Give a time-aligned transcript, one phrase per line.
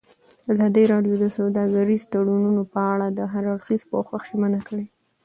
[0.51, 4.85] ازادي راډیو د سوداګریز تړونونه په اړه د هر اړخیز پوښښ ژمنه کړې.